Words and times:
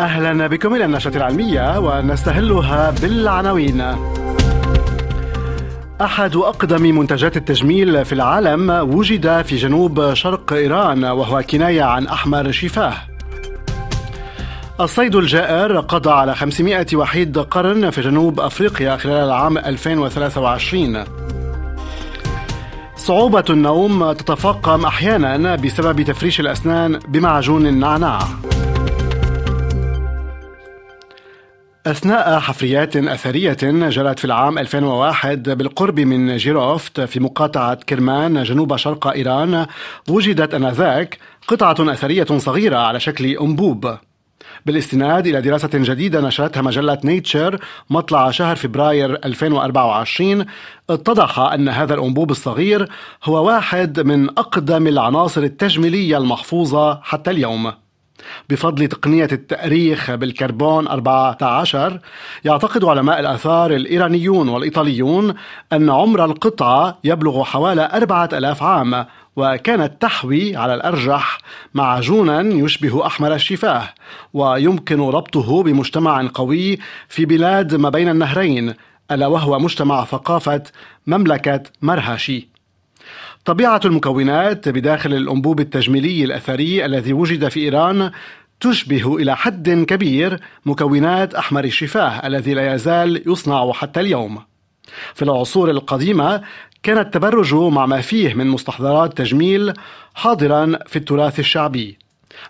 أهلا 0.00 0.46
بكم 0.46 0.74
إلى 0.74 0.84
النشرة 0.84 1.16
العلمية 1.16 1.78
ونستهلها 1.78 2.90
بالعناوين. 2.90 3.84
أحد 6.00 6.36
أقدم 6.36 6.98
منتجات 6.98 7.36
التجميل 7.36 8.04
في 8.04 8.12
العالم 8.12 8.70
وجد 8.70 9.42
في 9.42 9.56
جنوب 9.56 10.14
شرق 10.14 10.52
إيران 10.52 11.04
وهو 11.04 11.42
كناية 11.42 11.82
عن 11.82 12.06
أحمر 12.06 12.50
شفاه. 12.50 12.92
الصيد 14.80 15.14
الجائر 15.14 15.80
قضى 15.80 16.10
على 16.10 16.34
500 16.34 16.86
وحيد 16.94 17.38
قرن 17.38 17.90
في 17.90 18.00
جنوب 18.00 18.40
أفريقيا 18.40 18.96
خلال 18.96 19.24
العام 19.24 19.58
2023 19.58 21.04
صعوبة 22.96 23.44
النوم 23.50 24.12
تتفاقم 24.12 24.84
أحيانا 24.84 25.56
بسبب 25.56 26.02
تفريش 26.02 26.40
الأسنان 26.40 26.98
بمعجون 27.08 27.66
النعناع 27.66 28.18
أثناء 31.90 32.38
حفريات 32.38 32.96
أثرية 32.96 33.56
جرت 33.62 34.18
في 34.18 34.24
العام 34.24 34.58
2001 34.58 35.50
بالقرب 35.50 36.00
من 36.00 36.36
جيروفت 36.36 37.00
في 37.00 37.20
مقاطعة 37.20 37.74
كرمان 37.74 38.42
جنوب 38.42 38.76
شرق 38.76 39.06
إيران 39.06 39.66
وجدت 40.08 40.54
أنذاك 40.54 41.18
قطعة 41.48 41.92
أثرية 41.92 42.24
صغيرة 42.24 42.76
على 42.76 43.00
شكل 43.00 43.26
أنبوب. 43.26 43.96
بالاستناد 44.66 45.26
إلى 45.26 45.40
دراسة 45.40 45.70
جديدة 45.74 46.20
نشرتها 46.20 46.62
مجلة 46.62 46.98
نيتشر 47.04 47.60
مطلع 47.90 48.30
شهر 48.30 48.56
فبراير 48.56 49.14
2024 49.24 50.46
اتضح 50.90 51.38
أن 51.38 51.68
هذا 51.68 51.94
الأنبوب 51.94 52.30
الصغير 52.30 52.88
هو 53.24 53.46
واحد 53.46 54.00
من 54.00 54.28
أقدم 54.28 54.86
العناصر 54.86 55.42
التجميلية 55.42 56.16
المحفوظة 56.18 57.00
حتى 57.02 57.30
اليوم. 57.30 57.72
بفضل 58.50 58.88
تقنية 58.88 59.28
التأريخ 59.32 60.10
بالكربون 60.10 60.88
14 60.88 62.00
يعتقد 62.44 62.84
علماء 62.84 63.20
الآثار 63.20 63.70
الإيرانيون 63.70 64.48
والإيطاليون 64.48 65.34
أن 65.72 65.90
عمر 65.90 66.24
القطعة 66.24 66.98
يبلغ 67.04 67.44
حوالي 67.44 67.90
4000 67.94 68.62
عام 68.62 69.06
وكانت 69.36 70.02
تحوي 70.02 70.56
على 70.56 70.74
الأرجح 70.74 71.38
معجونا 71.74 72.40
يشبه 72.40 73.06
أحمر 73.06 73.34
الشفاه 73.34 73.88
ويمكن 74.34 75.00
ربطه 75.00 75.62
بمجتمع 75.62 76.28
قوي 76.34 76.78
في 77.08 77.24
بلاد 77.24 77.74
ما 77.74 77.88
بين 77.88 78.08
النهرين 78.08 78.74
ألا 79.10 79.26
وهو 79.26 79.58
مجتمع 79.58 80.04
ثقافة 80.04 80.62
مملكة 81.06 81.62
مرهشي. 81.82 82.48
طبيعة 83.48 83.80
المكونات 83.84 84.68
بداخل 84.68 85.14
الأنبوب 85.14 85.60
التجميلي 85.60 86.24
الأثري 86.24 86.84
الذي 86.84 87.12
وجد 87.12 87.48
في 87.48 87.60
إيران 87.60 88.10
تشبه 88.60 89.16
إلى 89.16 89.36
حد 89.36 89.70
كبير 89.70 90.40
مكونات 90.66 91.34
أحمر 91.34 91.64
الشفاه 91.64 92.26
الذي 92.26 92.54
لا 92.54 92.74
يزال 92.74 93.22
يصنع 93.26 93.72
حتى 93.72 94.00
اليوم. 94.00 94.38
في 95.14 95.22
العصور 95.22 95.70
القديمة 95.70 96.42
كان 96.82 96.98
التبرج 96.98 97.54
مع 97.54 97.86
ما 97.86 98.00
فيه 98.00 98.34
من 98.34 98.46
مستحضرات 98.46 99.18
تجميل 99.18 99.72
حاضرا 100.14 100.78
في 100.86 100.96
التراث 100.96 101.38
الشعبي. 101.38 101.98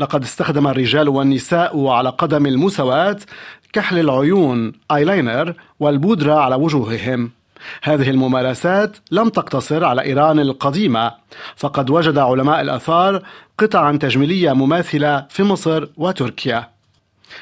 لقد 0.00 0.22
استخدم 0.22 0.66
الرجال 0.66 1.08
والنساء 1.08 1.86
على 1.86 2.08
قدم 2.08 2.46
المساواة 2.46 3.18
كحل 3.72 3.98
العيون 3.98 4.72
ايلاينر 4.90 5.54
والبودرة 5.80 6.34
على 6.34 6.54
وجوههم. 6.54 7.30
هذه 7.82 8.10
الممارسات 8.10 8.96
لم 9.10 9.28
تقتصر 9.28 9.84
على 9.84 10.02
إيران 10.02 10.40
القديمة 10.40 11.12
فقد 11.56 11.90
وجد 11.90 12.18
علماء 12.18 12.60
الآثار 12.60 13.22
قطعا 13.58 13.96
تجميلية 13.96 14.52
مماثلة 14.52 15.26
في 15.30 15.42
مصر 15.42 15.86
وتركيا. 15.96 16.68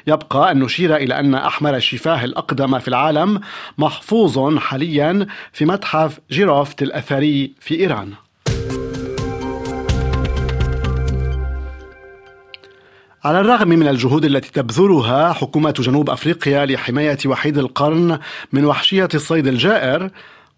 يبقى 0.07 0.51
أن 0.51 0.59
نشير 0.59 0.97
إلى 0.97 1.19
أن 1.19 1.35
أحمر 1.35 1.77
الشفاه 1.77 2.25
الأقدم 2.25 2.79
في 2.79 2.89
العالم 2.89 3.41
محفوظ 3.79 4.59
حاليا 4.59 5.27
في 5.53 5.65
متحف 5.65 6.21
جيروفت 6.31 6.83
الأثري 6.83 7.53
في 7.61 7.81
إيران. 7.81 8.13
على 13.25 13.41
الرغم 13.41 13.69
من 13.69 13.89
الجهود 13.89 14.25
التي 14.25 14.51
تبذلها 14.53 15.33
حكومة 15.33 15.75
جنوب 15.79 16.11
أفريقيا 16.11 16.67
لحماية 16.67 17.19
وحيد 17.27 17.59
القرن 17.59 18.19
من 18.53 18.65
وحشية 18.65 19.09
الصيد 19.15 19.47
الجائر 19.47 20.11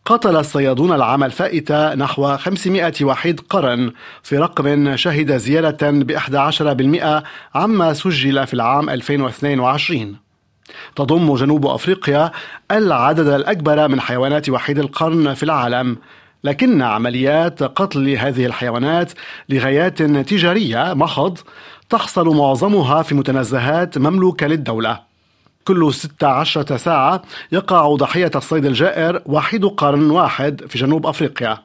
قتل 0.05 0.37
الصيادون 0.37 0.93
العام 0.93 1.25
الفائت 1.25 1.73
نحو 1.73 2.37
500 2.37 2.93
وحيد 3.03 3.41
قرن 3.41 3.93
في 4.23 4.39
رقم 4.39 4.97
شهد 4.97 5.37
زيادة 5.37 5.91
ب 5.91 6.19
11% 6.19 7.25
عما 7.55 7.93
سجل 7.93 8.47
في 8.47 8.55
العام 8.55 8.91
2022 8.91 10.17
تضم 10.97 11.35
جنوب 11.35 11.67
أفريقيا 11.67 12.31
العدد 12.71 13.27
الأكبر 13.27 13.89
من 13.89 14.01
حيوانات 14.01 14.51
وحيد 14.51 14.79
القرن 14.79 15.35
في 15.35 15.43
العالم. 15.43 15.97
لكن 16.45 16.83
عمليات 16.83 17.63
قتل 17.63 18.09
هذه 18.09 18.47
الحيوانات 18.47 19.13
لغايات 19.49 20.03
تجارية 20.03 20.95
محض 20.95 21.39
تحصل 21.91 22.37
معظمها 22.37 23.03
في 23.03 23.15
متنزهات 23.15 23.99
مملوكة 23.99 24.47
للدولة. 24.47 25.01
كل 25.65 25.95
16 25.95 26.77
ساعة 26.77 27.23
يقع 27.53 27.95
ضحية 27.95 28.31
الصيد 28.35 28.67
الجائر 28.67 29.23
وحيد 29.27 29.65
قرن 29.65 30.11
واحد 30.11 30.63
في 30.69 30.79
جنوب 30.79 31.07
أفريقيا. 31.07 31.59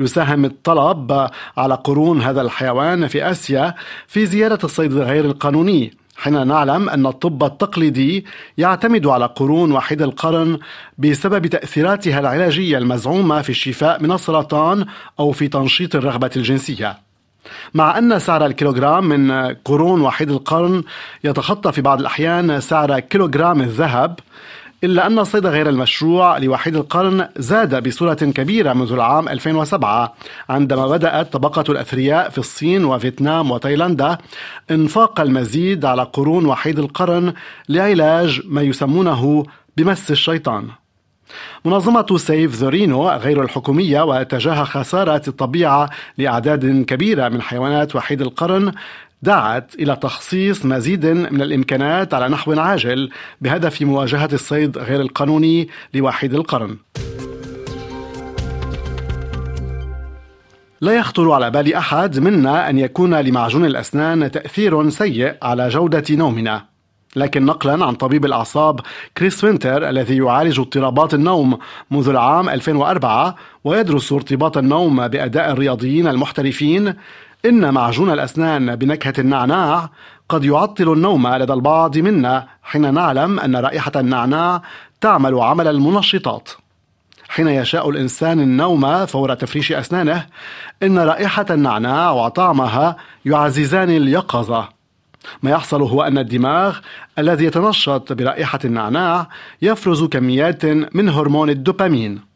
يساهم 0.00 0.44
الطلب 0.44 1.28
على 1.56 1.74
قرون 1.74 2.22
هذا 2.22 2.40
الحيوان 2.40 3.06
في 3.06 3.30
آسيا 3.30 3.74
في 4.06 4.26
زيادة 4.26 4.58
الصيد 4.64 4.92
غير 4.92 5.24
القانوني 5.24 6.05
حين 6.16 6.46
نعلم 6.46 6.88
أن 6.88 7.06
الطب 7.06 7.44
التقليدي 7.44 8.26
يعتمد 8.58 9.06
على 9.06 9.26
قرون 9.26 9.72
وحيد 9.72 10.02
القرن 10.02 10.58
بسبب 10.98 11.46
تأثيراتها 11.46 12.20
العلاجية 12.20 12.78
المزعومة 12.78 13.42
في 13.42 13.50
الشفاء 13.50 14.02
من 14.02 14.12
السرطان 14.12 14.86
أو 15.20 15.32
في 15.32 15.48
تنشيط 15.48 15.96
الرغبة 15.96 16.30
الجنسية. 16.36 16.98
مع 17.74 17.98
أن 17.98 18.18
سعر 18.18 18.46
الكيلوغرام 18.46 19.08
من 19.08 19.54
قرون 19.64 20.00
وحيد 20.00 20.30
القرن 20.30 20.82
يتخطى 21.24 21.72
في 21.72 21.80
بعض 21.80 22.00
الأحيان 22.00 22.60
سعر 22.60 23.00
كيلوغرام 23.00 23.60
الذهب 23.60 24.18
إلا 24.84 25.06
أن 25.06 25.18
الصيد 25.18 25.46
غير 25.46 25.68
المشروع 25.68 26.38
لوحيد 26.38 26.76
القرن 26.76 27.28
زاد 27.36 27.88
بصورة 27.88 28.14
كبيرة 28.14 28.72
منذ 28.72 28.92
العام 28.92 29.28
2007 29.28 30.14
عندما 30.48 30.86
بدأت 30.86 31.32
طبقة 31.32 31.64
الأثرياء 31.68 32.30
في 32.30 32.38
الصين 32.38 32.84
وفيتنام 32.84 33.50
وتايلاندا 33.50 34.18
إنفاق 34.70 35.20
المزيد 35.20 35.84
على 35.84 36.02
قرون 36.02 36.46
وحيد 36.46 36.78
القرن 36.78 37.32
لعلاج 37.68 38.40
ما 38.44 38.62
يسمونه 38.62 39.44
بمس 39.76 40.10
الشيطان. 40.10 40.68
منظمة 41.64 42.06
سيف 42.16 42.54
ذورينو 42.54 43.08
غير 43.08 43.42
الحكومية 43.42 44.02
وتجاه 44.02 44.64
خسارة 44.64 45.22
الطبيعة 45.28 45.90
لأعداد 46.18 46.84
كبيرة 46.84 47.28
من 47.28 47.42
حيوانات 47.42 47.96
وحيد 47.96 48.22
القرن 48.22 48.72
دعت 49.22 49.74
إلى 49.74 49.96
تخصيص 49.96 50.64
مزيد 50.64 51.06
من 51.06 51.42
الإمكانات 51.42 52.14
على 52.14 52.28
نحو 52.28 52.52
عاجل 52.52 53.10
بهدف 53.40 53.82
مواجهة 53.82 54.28
الصيد 54.32 54.78
غير 54.78 55.00
القانوني 55.00 55.68
لوحيد 55.94 56.34
القرن. 56.34 56.76
لا 60.80 60.92
يخطر 60.92 61.32
على 61.32 61.50
بال 61.50 61.74
أحد 61.74 62.18
منا 62.18 62.70
أن 62.70 62.78
يكون 62.78 63.14
لمعجون 63.14 63.64
الأسنان 63.64 64.30
تأثير 64.30 64.90
سيء 64.90 65.34
على 65.42 65.68
جودة 65.68 66.04
نومنا. 66.10 66.76
لكن 67.16 67.44
نقلا 67.44 67.84
عن 67.84 67.94
طبيب 67.94 68.24
الأعصاب 68.24 68.80
كريس 69.18 69.44
وينتر 69.44 69.88
الذي 69.88 70.16
يعالج 70.16 70.60
اضطرابات 70.60 71.14
النوم 71.14 71.58
منذ 71.90 72.08
العام 72.08 72.48
2004 72.48 73.36
ويدرس 73.64 74.12
ارتباط 74.12 74.58
النوم 74.58 75.08
بأداء 75.08 75.52
الرياضيين 75.52 76.08
المحترفين 76.08 76.94
إن 77.44 77.74
معجون 77.74 78.10
الأسنان 78.10 78.76
بنكهة 78.76 79.14
النعناع 79.18 79.90
قد 80.28 80.44
يعطل 80.44 80.92
النوم 80.92 81.28
لدى 81.28 81.52
البعض 81.52 81.98
منا 81.98 82.46
حين 82.62 82.94
نعلم 82.94 83.40
أن 83.40 83.56
رائحة 83.56 83.92
النعناع 83.96 84.62
تعمل 85.00 85.34
عمل 85.34 85.68
المنشطات. 85.68 86.48
حين 87.28 87.48
يشاء 87.48 87.90
الإنسان 87.90 88.40
النوم 88.40 89.06
فور 89.06 89.34
تفريش 89.34 89.72
أسنانه 89.72 90.26
إن 90.82 90.98
رائحة 90.98 91.46
النعناع 91.50 92.10
وطعمها 92.10 92.96
يعززان 93.24 93.90
اليقظة. 93.90 94.68
ما 95.42 95.50
يحصل 95.50 95.82
هو 95.82 96.02
أن 96.02 96.18
الدماغ 96.18 96.78
الذي 97.18 97.44
يتنشط 97.44 98.12
برائحة 98.12 98.58
النعناع 98.64 99.28
يفرز 99.62 100.04
كميات 100.04 100.64
من 100.66 101.08
هرمون 101.08 101.50
الدوبامين. 101.50 102.35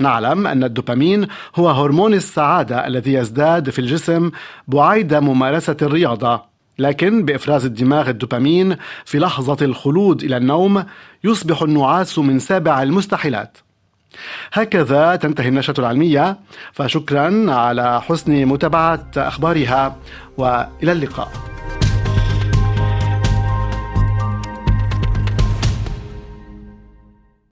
نعلم 0.00 0.46
أن 0.46 0.64
الدوبامين 0.64 1.26
هو 1.56 1.70
هرمون 1.70 2.14
السعادة 2.14 2.86
الذي 2.86 3.12
يزداد 3.12 3.70
في 3.70 3.78
الجسم 3.78 4.30
بعيد 4.68 5.14
ممارسة 5.14 5.76
الرياضة. 5.82 6.42
لكن 6.78 7.24
بإفراز 7.24 7.64
الدماغ 7.64 8.08
الدوبامين 8.08 8.76
في 9.04 9.18
لحظة 9.18 9.64
الخلود 9.64 10.22
إلى 10.22 10.36
النوم 10.36 10.84
يصبح 11.24 11.62
النعاس 11.62 12.18
من 12.18 12.38
سابع 12.38 12.82
المستحيلات. 12.82 13.58
هكذا 14.52 15.16
تنتهي 15.16 15.48
النشرة 15.48 15.80
العلمية 15.80 16.38
فشكرا 16.72 17.52
على 17.52 18.02
حسن 18.02 18.46
متابعة 18.46 19.10
أخبارها 19.16 19.96
وإلى 20.38 20.92
اللقاء. 20.92 21.55